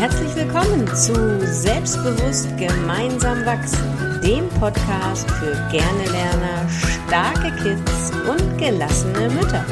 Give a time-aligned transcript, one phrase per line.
[0.00, 1.12] Herzlich willkommen zu
[1.44, 6.66] Selbstbewusst gemeinsam wachsen, dem Podcast für gerne Lerner,
[7.06, 9.62] starke Kids und gelassene Mütter.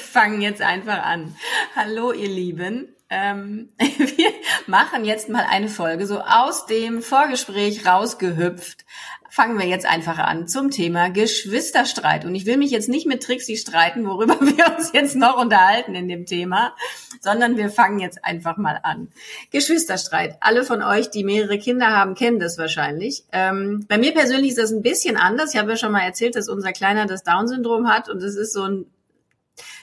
[0.00, 1.34] Fangen jetzt einfach an.
[1.74, 2.94] Hallo ihr Lieben.
[3.08, 4.30] Ähm, wir
[4.68, 8.84] machen jetzt mal eine Folge so aus dem Vorgespräch rausgehüpft
[9.30, 12.24] fangen wir jetzt einfach an zum Thema Geschwisterstreit.
[12.24, 15.94] Und ich will mich jetzt nicht mit Trixie streiten, worüber wir uns jetzt noch unterhalten
[15.94, 16.74] in dem Thema,
[17.20, 19.08] sondern wir fangen jetzt einfach mal an.
[19.50, 20.36] Geschwisterstreit.
[20.40, 23.24] Alle von euch, die mehrere Kinder haben, kennen das wahrscheinlich.
[23.32, 25.54] Ähm, bei mir persönlich ist das ein bisschen anders.
[25.54, 28.52] Ich habe ja schon mal erzählt, dass unser Kleiner das Down-Syndrom hat und es ist
[28.52, 28.86] so ein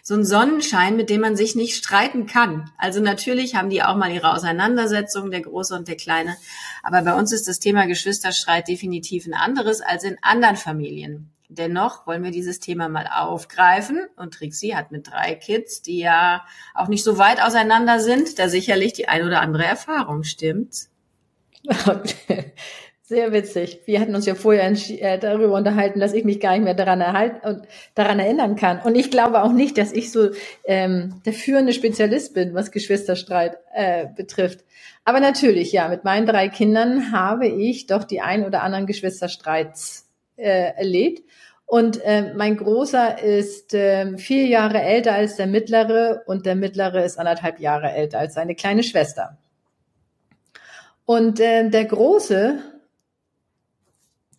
[0.07, 2.71] so ein Sonnenschein, mit dem man sich nicht streiten kann.
[2.77, 6.37] Also natürlich haben die auch mal ihre Auseinandersetzungen, der Große und der Kleine.
[6.81, 11.33] Aber bei uns ist das Thema Geschwisterstreit definitiv ein anderes als in anderen Familien.
[11.49, 14.07] Dennoch wollen wir dieses Thema mal aufgreifen.
[14.15, 18.47] Und Trixie hat mit drei Kids, die ja auch nicht so weit auseinander sind, da
[18.47, 20.87] sicherlich die ein oder andere Erfahrung stimmt.
[23.09, 23.83] Sehr witzig.
[23.85, 26.99] Wir hatten uns ja vorher äh, darüber unterhalten, dass ich mich gar nicht mehr daran,
[26.99, 27.61] erhalten,
[27.95, 28.81] daran erinnern kann.
[28.81, 30.31] Und ich glaube auch nicht, dass ich so
[30.65, 34.65] ähm, der führende Spezialist bin, was Geschwisterstreit äh, betrifft.
[35.05, 40.09] Aber natürlich, ja, mit meinen drei Kindern habe ich doch die ein oder anderen Geschwisterstreits
[40.35, 41.23] äh, erlebt.
[41.65, 47.05] Und äh, mein Großer ist äh, vier Jahre älter als der Mittlere und der Mittlere
[47.05, 49.37] ist anderthalb Jahre älter als seine kleine Schwester.
[51.05, 52.59] Und äh, der Große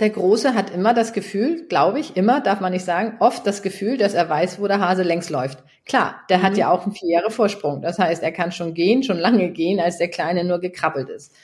[0.01, 3.63] der Große hat immer das Gefühl, glaube ich, immer, darf man nicht sagen, oft das
[3.63, 5.65] Gefühl, dass er weiß, wo der Hase längs läuft.
[5.87, 6.43] Klar, der mhm.
[6.43, 7.83] hat ja auch einen vier Jahre Vorsprung.
[7.83, 11.35] Das heißt, er kann schon gehen, schon lange gehen, als der Kleine nur gekrabbelt ist.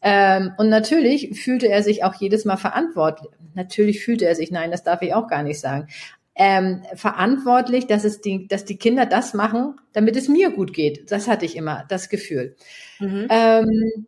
[0.00, 3.32] Ähm, und natürlich fühlte er sich auch jedes Mal verantwortlich.
[3.54, 5.88] Natürlich fühlte er sich, nein, das darf ich auch gar nicht sagen.
[6.36, 11.10] Ähm, verantwortlich, dass es die, dass die Kinder das machen, damit es mir gut geht.
[11.10, 12.56] Das hatte ich immer, das Gefühl.
[13.00, 13.28] Mhm.
[13.30, 14.06] Ähm,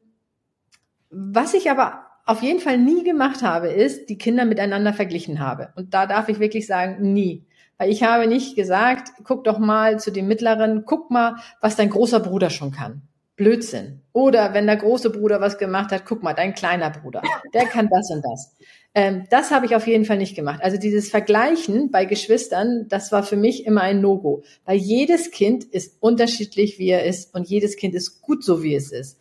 [1.11, 5.73] was ich aber auf jeden Fall nie gemacht habe, ist, die Kinder miteinander verglichen habe.
[5.77, 7.47] Und da darf ich wirklich sagen, nie.
[7.79, 11.91] Weil ich habe nicht gesagt, guck doch mal zu dem Mittleren, guck mal, was dein
[11.91, 13.03] großer Bruder schon kann.
[13.36, 14.01] Blödsinn.
[14.13, 17.23] Oder wenn der große Bruder was gemacht hat, guck mal, dein kleiner Bruder,
[17.55, 18.57] der kann das und das.
[18.95, 20.61] Ähm, das habe ich auf jeden Fall nicht gemacht.
[20.63, 24.42] Also dieses Vergleichen bei Geschwistern, das war für mich immer ein No-Go.
[24.65, 28.75] Weil jedes Kind ist unterschiedlich, wie er ist und jedes Kind ist gut so, wie
[28.75, 29.19] es ist.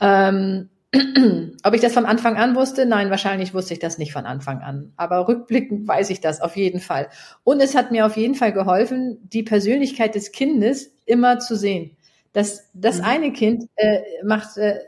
[0.00, 0.70] Ähm,
[1.64, 2.86] ob ich das von Anfang an wusste?
[2.86, 4.92] Nein, wahrscheinlich wusste ich das nicht von Anfang an.
[4.96, 7.08] Aber rückblickend weiß ich das auf jeden Fall.
[7.44, 11.96] Und es hat mir auf jeden Fall geholfen, die Persönlichkeit des Kindes immer zu sehen.
[12.32, 13.04] Das, das mhm.
[13.04, 14.78] eine Kind äh, macht, äh,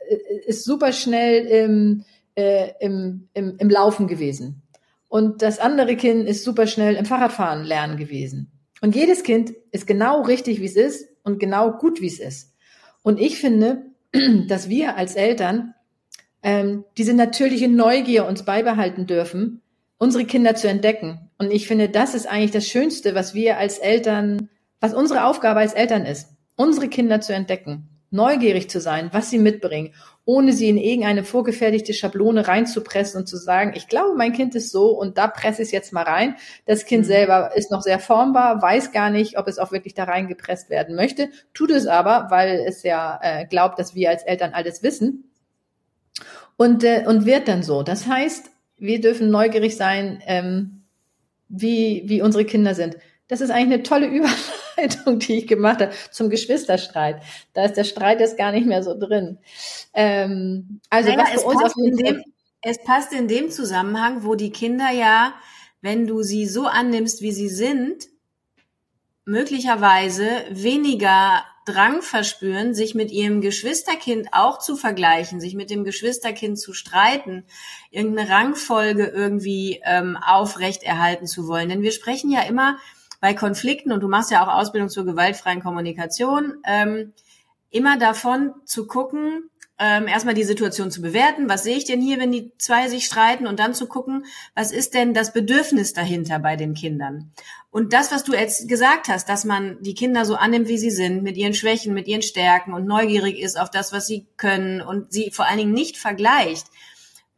[0.47, 4.63] ist super schnell im, äh, im, im, im Laufen gewesen.
[5.09, 8.53] Und das andere Kind ist super schnell im Fahrradfahren lernen gewesen.
[8.81, 12.55] Und jedes Kind ist genau richtig, wie es ist und genau gut, wie es ist.
[13.03, 13.87] Und ich finde,
[14.49, 15.75] dass wir als Eltern
[16.43, 19.63] ähm, diese natürliche Neugier uns beibehalten dürfen,
[19.99, 21.31] unsere Kinder zu entdecken.
[21.39, 24.49] Und ich finde, das ist eigentlich das Schönste, was wir als Eltern,
[24.81, 29.39] was unsere Aufgabe als Eltern ist, unsere Kinder zu entdecken, neugierig zu sein, was sie
[29.39, 29.93] mitbringen,
[30.25, 34.71] ohne sie in irgendeine vorgefertigte Schablone reinzupressen und zu sagen, ich glaube, mein Kind ist
[34.71, 36.37] so und da presse ich es jetzt mal rein.
[36.67, 37.09] Das Kind mhm.
[37.09, 40.97] selber ist noch sehr formbar, weiß gar nicht, ob es auch wirklich da reingepresst werden
[40.97, 45.30] möchte, tut es aber, weil es ja äh, glaubt, dass wir als Eltern alles wissen
[46.61, 47.83] und, äh, und wird dann so.
[47.83, 50.83] Das heißt, wir dürfen neugierig sein, ähm,
[51.49, 52.99] wie, wie unsere Kinder sind.
[53.29, 54.07] Das ist eigentlich eine tolle
[54.77, 57.23] Überleitung, die ich gemacht habe zum Geschwisterstreit.
[57.55, 59.39] Da ist der Streit jetzt gar nicht mehr so drin.
[59.95, 62.23] Ähm, also naja, was für uns auf jeden Fall
[62.61, 65.33] es passt in dem Zusammenhang, wo die Kinder ja,
[65.81, 68.05] wenn du sie so annimmst, wie sie sind,
[69.25, 71.43] möglicherweise weniger
[71.73, 77.45] Drang verspüren, sich mit ihrem Geschwisterkind auch zu vergleichen, sich mit dem Geschwisterkind zu streiten,
[77.91, 81.69] irgendeine Rangfolge irgendwie ähm, aufrechterhalten zu wollen.
[81.69, 82.79] Denn wir sprechen ja immer
[83.21, 87.13] bei Konflikten, und du machst ja auch Ausbildung zur gewaltfreien Kommunikation, ähm,
[87.71, 89.50] immer davon zu gucken,
[89.81, 91.49] ähm, erstmal die Situation zu bewerten.
[91.49, 93.47] Was sehe ich denn hier, wenn die zwei sich streiten?
[93.47, 97.33] Und dann zu gucken, was ist denn das Bedürfnis dahinter bei den Kindern?
[97.71, 100.91] Und das, was du jetzt gesagt hast, dass man die Kinder so annimmt, wie sie
[100.91, 104.83] sind, mit ihren Schwächen, mit ihren Stärken und neugierig ist auf das, was sie können
[104.83, 106.67] und sie vor allen Dingen nicht vergleicht,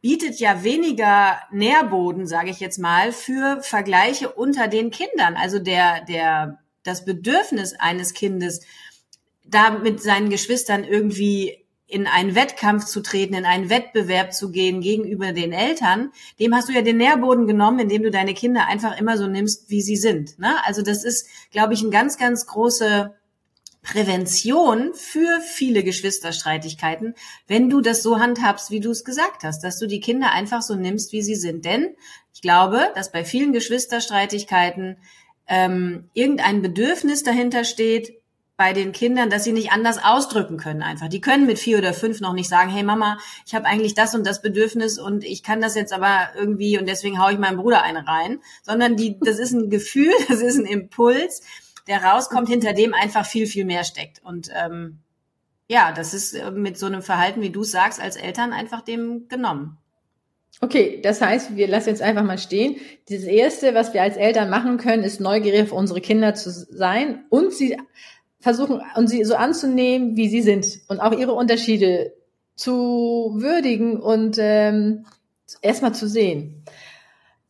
[0.01, 5.35] bietet ja weniger Nährboden, sage ich jetzt mal, für Vergleiche unter den Kindern.
[5.37, 8.65] Also der, der, das Bedürfnis eines Kindes,
[9.45, 14.81] da mit seinen Geschwistern irgendwie in einen Wettkampf zu treten, in einen Wettbewerb zu gehen
[14.81, 18.99] gegenüber den Eltern, dem hast du ja den Nährboden genommen, indem du deine Kinder einfach
[18.99, 20.39] immer so nimmst, wie sie sind.
[20.39, 20.55] Ne?
[20.65, 23.13] Also das ist, glaube ich, ein ganz, ganz große
[23.83, 27.15] Prävention für viele Geschwisterstreitigkeiten,
[27.47, 30.61] wenn du das so handhabst, wie du es gesagt hast, dass du die Kinder einfach
[30.61, 31.65] so nimmst, wie sie sind.
[31.65, 31.95] Denn
[32.33, 34.97] ich glaube, dass bei vielen Geschwisterstreitigkeiten
[35.47, 38.22] ähm, irgendein Bedürfnis dahinter steht,
[38.55, 41.09] bei den Kindern, dass sie nicht anders ausdrücken können einfach.
[41.09, 43.17] Die können mit vier oder fünf noch nicht sagen, hey Mama,
[43.47, 46.87] ich habe eigentlich das und das Bedürfnis und ich kann das jetzt aber irgendwie und
[46.87, 50.57] deswegen haue ich meinem Bruder eine rein, sondern die, das ist ein Gefühl, das ist
[50.57, 51.41] ein Impuls,
[51.87, 54.23] der rauskommt, hinter dem einfach viel, viel mehr steckt.
[54.23, 54.99] Und ähm,
[55.67, 59.27] ja, das ist äh, mit so einem Verhalten, wie du sagst, als Eltern einfach dem
[59.27, 59.77] genommen.
[60.61, 62.77] Okay, das heißt, wir lassen jetzt einfach mal stehen.
[63.09, 67.25] Das Erste, was wir als Eltern machen können, ist neugierig auf unsere Kinder zu sein
[67.29, 67.77] und sie
[68.43, 72.11] versuchen und sie so anzunehmen, wie sie sind und auch ihre Unterschiede
[72.55, 75.05] zu würdigen und ähm,
[75.61, 76.65] erstmal zu sehen.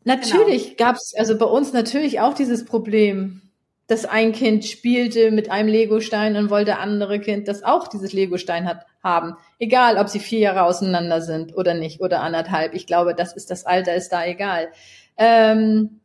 [0.03, 0.89] Natürlich genau.
[0.89, 3.41] gab es also bei uns natürlich auch dieses Problem,
[3.87, 8.67] dass ein Kind spielte mit einem Legostein und wollte andere Kind, das auch dieses Legostein
[8.67, 9.35] hat, haben.
[9.57, 12.75] Egal, ob sie vier Jahre auseinander sind oder nicht oder anderthalb.
[12.75, 14.69] Ich glaube, das ist das Alter, ist da egal.
[15.17, 16.01] Ähm,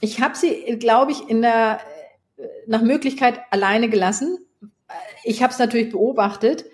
[0.00, 1.80] ich habe sie, glaube ich, in der
[2.66, 4.38] nach Möglichkeit alleine gelassen.
[5.24, 6.64] Ich habe es natürlich beobachtet,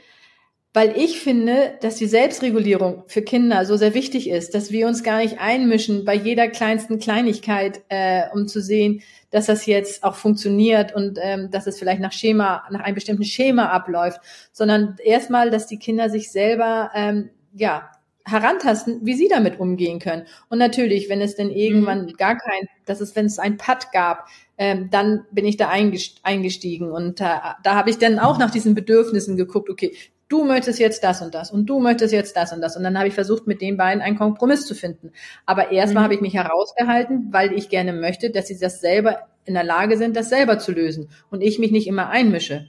[0.74, 5.02] weil ich finde, dass die Selbstregulierung für Kinder so sehr wichtig ist, dass wir uns
[5.02, 10.14] gar nicht einmischen bei jeder kleinsten Kleinigkeit, äh, um zu sehen, dass das jetzt auch
[10.14, 14.20] funktioniert und ähm, dass es vielleicht nach Schema, nach einem bestimmten Schema abläuft,
[14.52, 17.90] sondern erstmal, dass die Kinder sich selber ähm, ja
[18.24, 20.26] herantasten, wie sie damit umgehen können.
[20.48, 22.12] Und natürlich, wenn es denn irgendwann mhm.
[22.16, 24.28] gar kein, dass es, wenn es ein Putt gab,
[24.58, 28.74] ähm, dann bin ich da eingestiegen und da, da habe ich dann auch nach diesen
[28.74, 29.92] Bedürfnissen geguckt, okay,
[30.28, 32.76] du möchtest jetzt das und das und du möchtest jetzt das und das.
[32.76, 35.12] Und dann habe ich versucht, mit den beiden einen Kompromiss zu finden.
[35.44, 36.04] Aber erstmal mhm.
[36.04, 39.96] habe ich mich herausgehalten, weil ich gerne möchte, dass sie das selber in der Lage
[39.98, 42.66] sind, das selber zu lösen und ich mich nicht immer einmische.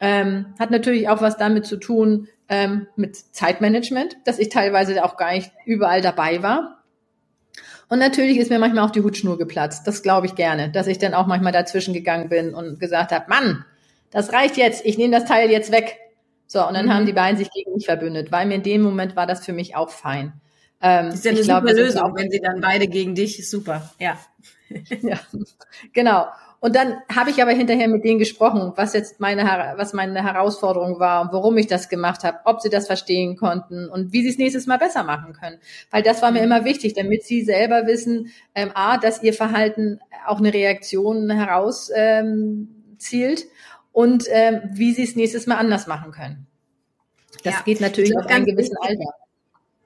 [0.00, 5.16] Ähm, hat natürlich auch was damit zu tun ähm, mit Zeitmanagement, dass ich teilweise auch
[5.16, 6.84] gar nicht überall dabei war.
[7.88, 9.86] Und natürlich ist mir manchmal auch die Hutschnur geplatzt.
[9.86, 13.26] Das glaube ich gerne, dass ich dann auch manchmal dazwischen gegangen bin und gesagt habe,
[13.28, 13.64] Mann,
[14.10, 15.98] das reicht jetzt, ich nehme das Teil jetzt weg.
[16.48, 16.94] So, und dann mhm.
[16.94, 19.52] haben die beiden sich gegen mich verbündet, weil mir in dem Moment war das für
[19.52, 20.32] mich auch fein.
[20.80, 23.90] Ähm, das ist ja eine super glaub, Lösung, wenn sie dann beide gegen dich, super,
[23.98, 24.18] ja.
[25.02, 25.18] ja,
[25.92, 26.26] genau.
[26.60, 29.44] Und dann habe ich aber hinterher mit denen gesprochen, was jetzt meine,
[29.76, 33.88] was meine Herausforderung war und warum ich das gemacht habe, ob sie das verstehen konnten
[33.88, 35.58] und wie sie es nächstes Mal besser machen können.
[35.90, 40.00] Weil das war mir immer wichtig, damit sie selber wissen, ähm, a, dass ihr Verhalten
[40.26, 42.68] auch eine Reaktion heraus ähm,
[43.92, 46.46] und ähm, wie sie es nächstes Mal anders machen können.
[47.44, 47.62] Das ja.
[47.64, 49.14] geht natürlich auf einem gewissen Alter.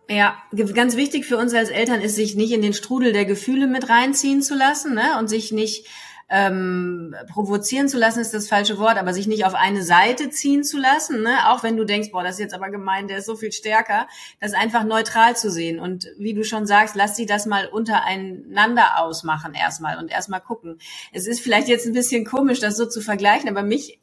[0.08, 0.36] Ja,
[0.74, 3.88] ganz wichtig für uns als Eltern ist, sich nicht in den Strudel der Gefühle mit
[3.88, 5.18] reinziehen zu lassen ne?
[5.20, 5.86] und sich nicht
[6.32, 10.62] ähm, provozieren zu lassen ist das falsche Wort, aber sich nicht auf eine Seite ziehen
[10.62, 11.48] zu lassen, ne?
[11.48, 14.06] auch wenn du denkst, boah, das ist jetzt aber gemein, der ist so viel stärker,
[14.40, 15.80] das einfach neutral zu sehen.
[15.80, 20.78] Und wie du schon sagst, lass sie das mal untereinander ausmachen erstmal und erstmal gucken.
[21.12, 23.98] Es ist vielleicht jetzt ein bisschen komisch, das so zu vergleichen, aber mich,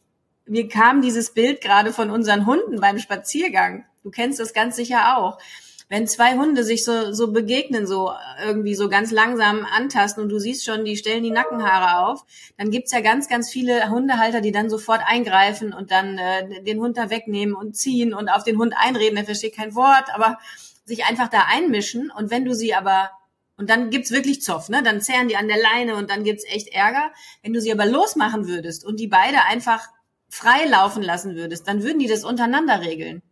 [0.45, 3.85] mir kam dieses Bild gerade von unseren Hunden beim Spaziergang.
[4.03, 5.38] Du kennst das ganz sicher auch
[5.89, 8.12] wenn zwei Hunde sich so, so begegnen, so
[8.44, 12.25] irgendwie so ganz langsam antasten und du siehst schon, die stellen die Nackenhaare auf,
[12.57, 16.79] dann gibt's ja ganz, ganz viele Hundehalter, die dann sofort eingreifen und dann äh, den
[16.79, 20.38] Hund da wegnehmen und ziehen und auf den Hund einreden, der versteht kein Wort, aber
[20.84, 23.12] sich einfach da einmischen und wenn du sie aber
[23.60, 24.84] und dann gibt's wirklich Zoff, ne?
[24.84, 27.12] Dann zerren die an der Leine und dann gibt's echt Ärger.
[27.41, 29.88] Wenn du sie aber losmachen würdest und die beide einfach
[30.29, 33.24] frei laufen lassen würdest, dann würden die das untereinander regeln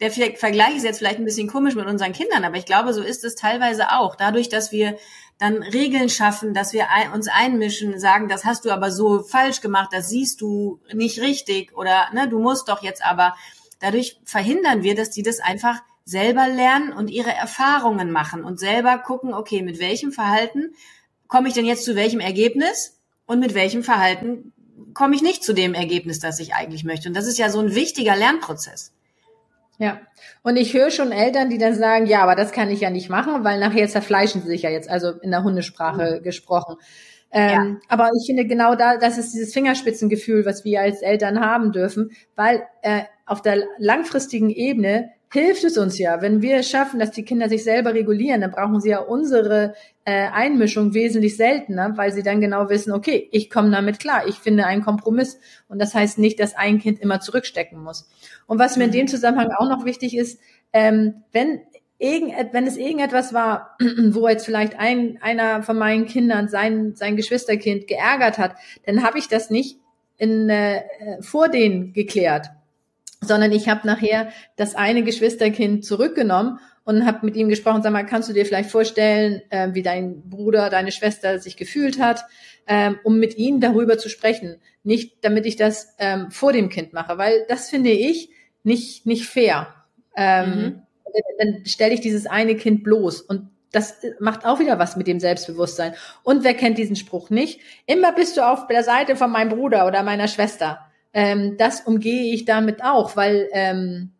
[0.00, 3.02] der Vergleich ist jetzt vielleicht ein bisschen komisch mit unseren Kindern, aber ich glaube, so
[3.02, 4.14] ist es teilweise auch.
[4.14, 4.98] Dadurch, dass wir
[5.38, 9.90] dann Regeln schaffen, dass wir uns einmischen, sagen, das hast du aber so falsch gemacht,
[9.92, 13.34] das siehst du nicht richtig oder ne, du musst doch jetzt aber.
[13.80, 18.98] Dadurch verhindern wir, dass die das einfach selber lernen und ihre Erfahrungen machen und selber
[18.98, 20.74] gucken, okay, mit welchem Verhalten
[21.26, 24.52] komme ich denn jetzt zu welchem Ergebnis und mit welchem Verhalten
[24.94, 27.08] komme ich nicht zu dem Ergebnis, das ich eigentlich möchte.
[27.08, 28.92] Und das ist ja so ein wichtiger Lernprozess.
[29.78, 30.00] Ja,
[30.42, 33.10] und ich höre schon Eltern, die dann sagen, ja, aber das kann ich ja nicht
[33.10, 36.22] machen, weil nachher zerfleischen sie sich ja jetzt, also in der Hundesprache mhm.
[36.22, 36.76] gesprochen.
[37.30, 37.88] Ähm, ja.
[37.88, 42.12] Aber ich finde genau da, das ist dieses Fingerspitzengefühl, was wir als Eltern haben dürfen,
[42.36, 46.22] weil äh, auf der langfristigen Ebene hilft es uns ja.
[46.22, 49.74] Wenn wir es schaffen, dass die Kinder sich selber regulieren, dann brauchen sie ja unsere
[50.04, 54.36] äh, Einmischung wesentlich seltener, weil sie dann genau wissen, okay, ich komme damit klar, ich
[54.36, 55.38] finde einen Kompromiss.
[55.68, 58.08] Und das heißt nicht, dass ein Kind immer zurückstecken muss.
[58.46, 59.08] Und was mir in dem mhm.
[59.08, 60.40] Zusammenhang auch noch wichtig ist,
[60.72, 61.60] ähm, wenn
[61.98, 63.76] irgend, wenn es irgendetwas war,
[64.10, 69.18] wo jetzt vielleicht ein, einer von meinen Kindern sein, sein Geschwisterkind geärgert hat, dann habe
[69.18, 69.78] ich das nicht
[70.18, 70.82] in, äh,
[71.20, 72.48] vor denen geklärt,
[73.26, 78.06] sondern ich habe nachher das eine Geschwisterkind zurückgenommen und habe mit ihm gesprochen, sag mal,
[78.06, 82.24] kannst du dir vielleicht vorstellen, äh, wie dein Bruder, deine Schwester sich gefühlt hat,
[82.68, 84.56] ähm, um mit ihnen darüber zu sprechen.
[84.84, 88.30] Nicht, damit ich das ähm, vor dem Kind mache, weil das finde ich
[88.62, 89.74] nicht, nicht fair.
[90.16, 90.82] Ähm, mhm.
[91.38, 95.20] Dann stelle ich dieses eine Kind bloß und das macht auch wieder was mit dem
[95.20, 95.94] Selbstbewusstsein.
[96.22, 97.60] Und wer kennt diesen Spruch nicht?
[97.86, 100.85] Immer bist du auf der Seite von meinem Bruder oder meiner Schwester.
[101.16, 104.10] Ähm, das umgehe ich damit auch, weil ähm,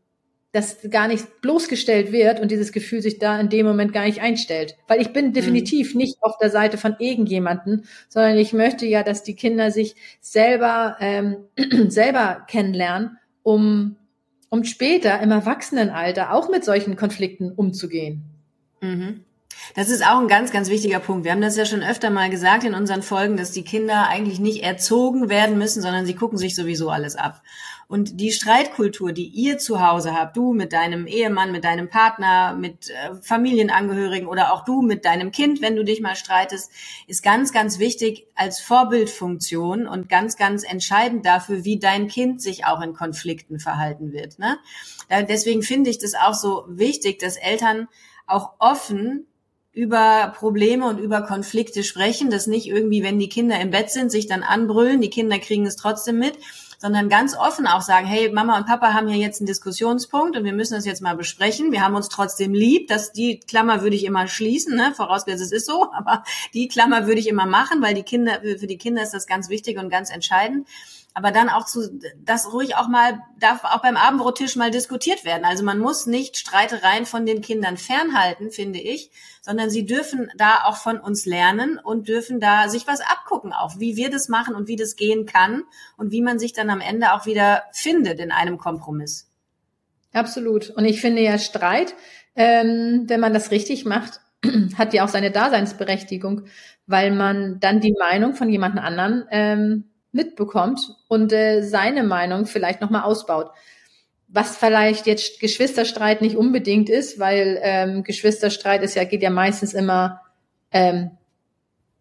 [0.53, 4.23] das gar nicht bloßgestellt wird und dieses Gefühl sich da in dem Moment gar nicht
[4.23, 4.79] einstellt.
[4.89, 6.01] Weil ich bin definitiv mhm.
[6.01, 10.97] nicht auf der Seite von irgendjemanden, sondern ich möchte ja, dass die Kinder sich selber
[11.01, 11.37] ähm,
[11.89, 13.97] selber kennenlernen, um
[14.49, 18.23] um später im Erwachsenenalter auch mit solchen Konflikten umzugehen.
[18.81, 19.25] Mhm.
[19.75, 21.25] Das ist auch ein ganz, ganz wichtiger Punkt.
[21.25, 24.39] Wir haben das ja schon öfter mal gesagt in unseren Folgen, dass die Kinder eigentlich
[24.39, 27.43] nicht erzogen werden müssen, sondern sie gucken sich sowieso alles ab.
[27.89, 32.55] Und die Streitkultur, die ihr zu Hause habt, du mit deinem Ehemann, mit deinem Partner,
[32.55, 36.71] mit äh, Familienangehörigen oder auch du mit deinem Kind, wenn du dich mal streitest,
[37.07, 42.65] ist ganz, ganz wichtig als Vorbildfunktion und ganz, ganz entscheidend dafür, wie dein Kind sich
[42.65, 44.41] auch in Konflikten verhalten wird.
[44.41, 44.59] Ne?
[45.29, 47.87] Deswegen finde ich das auch so wichtig, dass Eltern
[48.27, 49.27] auch offen
[49.77, 54.11] über Probleme und über Konflikte sprechen, dass nicht irgendwie, wenn die Kinder im Bett sind,
[54.11, 56.39] sich dann anbrüllen, die Kinder kriegen es trotzdem mit,
[56.79, 60.45] sondern ganz offen auch sagen, hey, Mama und Papa haben hier jetzt einen Diskussionspunkt und
[60.45, 61.73] wir müssen das jetzt mal besprechen.
[61.73, 62.89] Wir haben uns trotzdem lieb.
[62.89, 64.95] Das, die Klammer würde ich immer schließen, ne?
[64.97, 68.67] vorausgesetzt es ist so, aber die Klammer würde ich immer machen, weil die Kinder, für
[68.67, 70.67] die Kinder ist das ganz wichtig und ganz entscheidend
[71.17, 75.47] aber dann auch zu, das ruhig auch mal, darf auch beim Abendbrottisch mal diskutiert werden.
[75.47, 80.65] Also man muss nicht Streitereien von den Kindern fernhalten, finde ich, sondern sie dürfen da
[80.65, 84.55] auch von uns lernen und dürfen da sich was abgucken auch, wie wir das machen
[84.55, 85.63] und wie das gehen kann
[85.97, 89.31] und wie man sich dann am Ende auch wieder findet in einem Kompromiss.
[90.13, 90.69] Absolut.
[90.69, 91.95] Und ich finde ja Streit,
[92.35, 94.21] ähm, wenn man das richtig macht,
[94.77, 96.43] hat ja auch seine Daseinsberechtigung,
[96.87, 99.85] weil man dann die Meinung von jemand anderen ähm,
[100.17, 103.51] mitbekommt und äh, seine Meinung vielleicht nochmal ausbaut.
[104.27, 109.73] Was vielleicht jetzt Geschwisterstreit nicht unbedingt ist, weil ähm, Geschwisterstreit ist ja, geht ja meistens
[109.73, 110.23] immer,
[110.73, 111.13] ähm,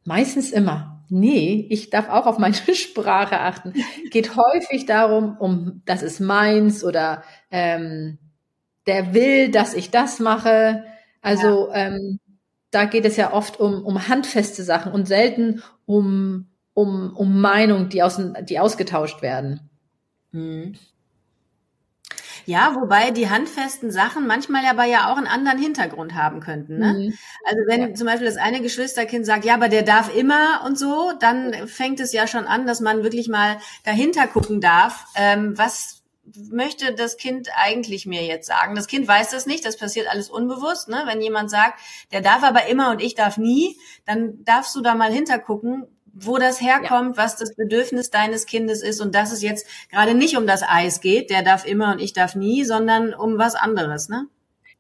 [0.04, 1.04] meistens immer.
[1.10, 3.74] Nee, ich darf auch auf meine Sprache achten.
[4.10, 8.18] Geht häufig darum, um das ist meins oder ähm,
[8.88, 10.84] der will, dass ich das mache.
[11.22, 11.76] Also ja.
[11.76, 12.20] ähm,
[12.72, 17.90] da geht es ja oft um, um handfeste Sachen und selten um um, um Meinungen,
[17.90, 19.62] die, aus, die ausgetauscht werden.
[20.32, 20.76] Mhm.
[22.46, 26.78] Ja, wobei die handfesten Sachen manchmal aber ja auch einen anderen Hintergrund haben könnten.
[26.78, 26.94] Ne?
[26.94, 27.14] Mhm.
[27.44, 27.94] Also wenn ja.
[27.96, 32.00] zum Beispiel das eine Geschwisterkind sagt, ja, aber der darf immer und so, dann fängt
[32.00, 36.04] es ja schon an, dass man wirklich mal dahinter gucken darf, ähm, was
[36.52, 38.76] möchte das Kind eigentlich mir jetzt sagen?
[38.76, 40.88] Das Kind weiß das nicht, das passiert alles unbewusst.
[40.88, 41.04] Ne?
[41.06, 41.80] Wenn jemand sagt,
[42.12, 46.38] der darf aber immer und ich darf nie, dann darfst du da mal hintergucken, wo
[46.38, 47.24] das herkommt, ja.
[47.24, 51.02] was das Bedürfnis deines Kindes ist und dass es jetzt gerade nicht um das Eis
[51.02, 54.28] geht, der darf immer und ich darf nie, sondern um was anderes, ne?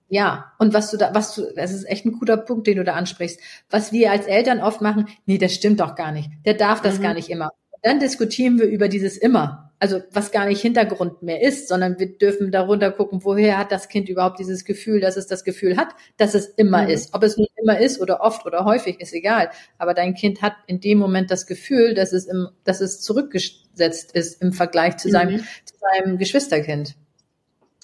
[0.08, 2.84] Ja, und was du da, was du, das ist echt ein guter Punkt, den du
[2.84, 3.40] da ansprichst.
[3.70, 6.30] Was wir als Eltern oft machen, nee, das stimmt doch gar nicht.
[6.46, 7.04] Der darf das mhm.
[7.04, 7.50] gar nicht immer.
[7.82, 12.18] Dann diskutieren wir über dieses immer also was gar nicht Hintergrund mehr ist, sondern wir
[12.18, 15.90] dürfen darunter gucken, woher hat das Kind überhaupt dieses Gefühl, dass es das Gefühl hat,
[16.18, 16.90] dass es immer mhm.
[16.90, 17.14] ist.
[17.14, 19.50] Ob es nun immer ist oder oft oder häufig, ist egal.
[19.78, 24.14] Aber dein Kind hat in dem Moment das Gefühl, dass es im, dass es zurückgesetzt
[24.14, 25.46] ist im Vergleich zu seinem, mhm.
[25.66, 26.96] zu seinem Geschwisterkind.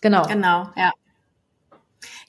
[0.02, 0.26] Genau.
[0.28, 0.92] Genau, ja.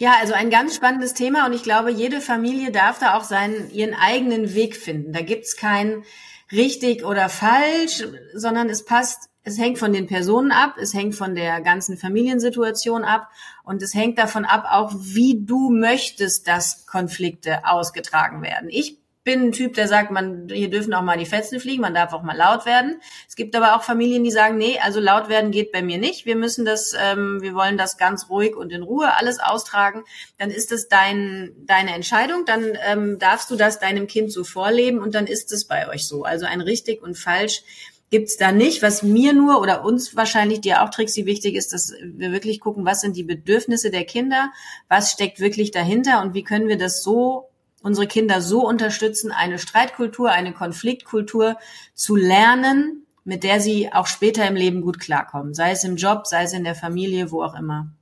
[0.02, 3.71] Ja, also ein ganz spannendes Thema und ich glaube, jede Familie darf da auch seinen,
[3.71, 5.12] ihren eigenen Weg finden.
[5.12, 6.02] Da gibt's kein
[6.50, 8.02] richtig oder falsch,
[8.35, 13.04] sondern es passt es hängt von den Personen ab, es hängt von der ganzen Familiensituation
[13.04, 13.28] ab
[13.62, 18.68] und es hängt davon ab, auch wie du möchtest, dass Konflikte ausgetragen werden.
[18.71, 21.95] Ich bin ein Typ, der sagt, man, hier dürfen auch mal die Fetzen fliegen, man
[21.95, 23.00] darf auch mal laut werden.
[23.29, 26.26] Es gibt aber auch Familien, die sagen, nee, also laut werden geht bei mir nicht.
[26.26, 30.05] Wir müssen das, ähm, wir wollen das ganz ruhig und in Ruhe alles austragen.
[30.38, 34.99] Dann ist es dein, deine Entscheidung, dann ähm, darfst du das deinem Kind so vorleben
[34.99, 36.25] und dann ist es bei euch so.
[36.25, 37.62] Also ein richtig und falsch
[38.11, 38.83] gibt's da nicht.
[38.83, 42.85] Was mir nur oder uns wahrscheinlich, dir auch Trixie, wichtig ist, dass wir wirklich gucken,
[42.85, 44.50] was sind die Bedürfnisse der Kinder,
[44.88, 47.51] was steckt wirklich dahinter und wie können wir das so
[47.82, 51.56] unsere Kinder so unterstützen, eine Streitkultur, eine Konfliktkultur
[51.94, 56.26] zu lernen, mit der sie auch später im Leben gut klarkommen, sei es im Job,
[56.26, 57.92] sei es in der Familie, wo auch immer.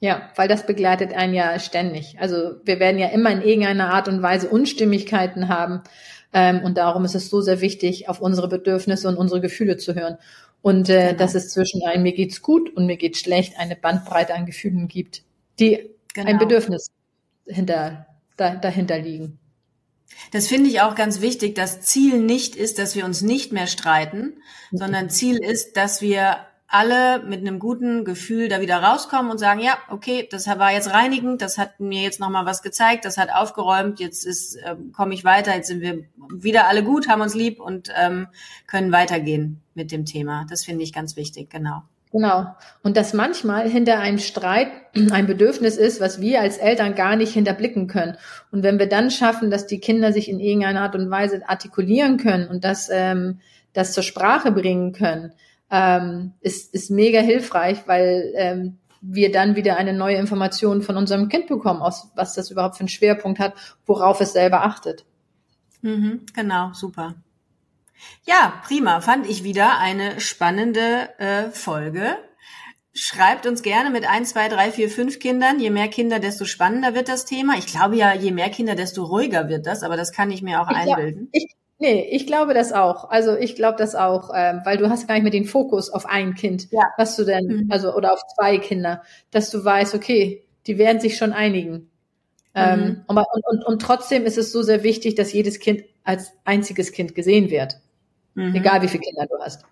[0.00, 2.16] Ja, weil das begleitet einen ja ständig.
[2.20, 5.82] Also wir werden ja immer in irgendeiner Art und Weise Unstimmigkeiten haben.
[6.32, 9.94] Ähm, und darum ist es so sehr wichtig, auf unsere Bedürfnisse und unsere Gefühle zu
[9.94, 10.18] hören.
[10.62, 11.18] Und äh, genau.
[11.18, 14.88] dass es zwischen einem mir geht's gut und mir geht's schlecht eine Bandbreite an Gefühlen
[14.88, 15.22] gibt,
[15.58, 16.28] die genau.
[16.28, 16.90] ein Bedürfnis
[17.46, 18.06] hinter,
[18.36, 19.38] da, dahinter liegen.
[20.32, 21.54] Das finde ich auch ganz wichtig.
[21.54, 24.34] Das Ziel nicht ist, dass wir uns nicht mehr streiten,
[24.70, 24.76] mhm.
[24.76, 29.60] sondern Ziel ist, dass wir alle mit einem guten Gefühl da wieder rauskommen und sagen,
[29.60, 33.30] ja, okay, das war jetzt reinigend, das hat mir jetzt nochmal was gezeigt, das hat
[33.32, 37.34] aufgeräumt, jetzt ist, äh, komme ich weiter, jetzt sind wir wieder alle gut, haben uns
[37.34, 38.26] lieb und ähm,
[38.66, 40.46] können weitergehen mit dem Thema.
[40.48, 41.82] Das finde ich ganz wichtig, genau.
[42.14, 42.46] Genau.
[42.84, 44.68] Und dass manchmal hinter einem Streit
[45.10, 48.16] ein Bedürfnis ist, was wir als Eltern gar nicht hinterblicken können.
[48.52, 52.16] Und wenn wir dann schaffen, dass die Kinder sich in irgendeiner Art und Weise artikulieren
[52.16, 53.40] können und das, ähm,
[53.72, 55.32] das zur Sprache bringen können,
[55.72, 61.28] ähm, ist, ist mega hilfreich, weil ähm, wir dann wieder eine neue Information von unserem
[61.28, 63.54] Kind bekommen, aus was das überhaupt für einen Schwerpunkt hat,
[63.86, 65.04] worauf es selber achtet.
[65.82, 67.16] Mhm, genau, super.
[68.24, 69.00] Ja, prima.
[69.00, 72.16] Fand ich wieder eine spannende äh, Folge.
[72.92, 75.58] Schreibt uns gerne mit ein, zwei, drei, vier, fünf Kindern.
[75.58, 77.54] Je mehr Kinder, desto spannender wird das Thema.
[77.58, 80.62] Ich glaube ja, je mehr Kinder, desto ruhiger wird das, aber das kann ich mir
[80.62, 81.28] auch ich einbilden.
[81.32, 83.10] Glaub, ich, nee, ich glaube das auch.
[83.10, 86.06] Also ich glaube das auch, ähm, weil du hast gar nicht mehr den Fokus auf
[86.06, 86.84] ein Kind, ja.
[86.96, 87.68] was du denn, mhm.
[87.70, 91.90] also oder auf zwei Kinder, dass du weißt, okay, die werden sich schon einigen.
[92.54, 92.86] Ähm, mhm.
[92.86, 96.92] Ähm, und, und, und trotzdem ist es so sehr wichtig, dass jedes Kind als einziges
[96.92, 97.80] Kind gesehen wird.
[98.34, 98.54] Mhm.
[98.54, 99.64] Egal wie viele Kinder du hast.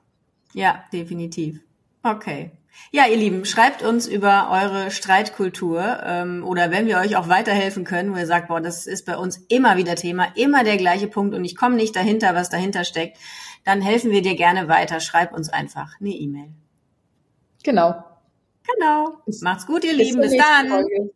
[0.54, 1.60] Ja, definitiv.
[2.02, 2.52] Okay.
[2.90, 7.84] Ja, ihr Lieben, schreibt uns über eure Streitkultur ähm, oder wenn wir euch auch weiterhelfen
[7.84, 11.06] können, wo ihr sagt, boah, das ist bei uns immer wieder Thema, immer der gleiche
[11.06, 13.18] Punkt und ich komme nicht dahinter, was dahinter steckt,
[13.64, 15.00] dann helfen wir dir gerne weiter.
[15.00, 16.48] Schreib uns einfach eine E-Mail.
[17.62, 18.04] Genau.
[18.74, 19.18] Genau.
[19.40, 20.20] Macht's gut, ihr Lieben.
[20.20, 20.68] Bis dann.
[20.68, 21.10] Folge.